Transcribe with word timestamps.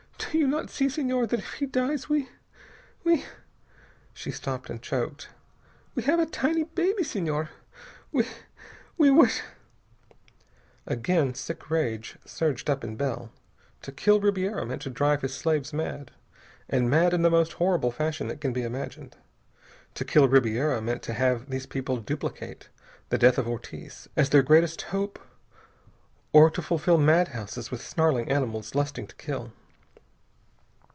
"Do 0.31 0.37
you 0.37 0.47
not 0.47 0.69
see, 0.69 0.87
Senhor, 0.87 1.27
that 1.27 1.39
if 1.41 1.53
he 1.55 1.65
dies 1.65 2.07
we 2.07 2.29
we" 3.03 3.25
She 4.13 4.31
stopped 4.31 4.69
and 4.69 4.81
choked. 4.81 5.27
"We 5.93 6.03
have 6.03 6.21
a 6.21 6.25
tiny 6.25 6.63
baby, 6.63 7.03
Senhor. 7.03 7.49
We 8.13 8.25
we 8.97 9.11
would...." 9.11 9.33
Again 10.85 11.33
sick 11.33 11.69
rage 11.69 12.17
surged 12.23 12.69
up 12.69 12.81
in 12.81 12.95
Bell. 12.95 13.29
To 13.81 13.91
kill 13.91 14.21
Ribiera 14.21 14.65
meant 14.65 14.83
to 14.83 14.89
drive 14.89 15.21
his 15.21 15.33
slaves 15.33 15.73
mad, 15.73 16.11
and 16.69 16.89
mad 16.89 17.13
in 17.13 17.23
the 17.23 17.29
most 17.31 17.53
horrible 17.53 17.91
fashion 17.91 18.29
that 18.29 18.39
can 18.39 18.53
be 18.53 18.63
imagined. 18.63 19.17
To 19.95 20.05
kill 20.05 20.29
Ribiera 20.29 20.79
meant 20.81 21.01
to 21.03 21.13
have 21.13 21.49
these 21.49 21.65
people 21.65 21.97
duplicate 21.97 22.69
the 23.09 23.17
death 23.17 23.37
of 23.39 23.49
Ortiz, 23.49 24.07
as 24.15 24.29
their 24.29 24.43
greatest 24.43 24.83
hope, 24.83 25.19
or 26.31 26.49
to 26.51 26.61
fill 26.61 26.97
madhouses 26.99 27.69
with 27.69 27.81
snarling 27.81 28.29
animals 28.29 28.75
lusting 28.75 29.07
to 29.07 29.15
kill.... 29.17 29.51